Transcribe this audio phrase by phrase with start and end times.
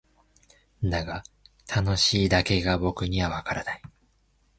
[0.83, 1.21] だが
[1.71, 3.81] 「楽しい」だけが僕にはわからない。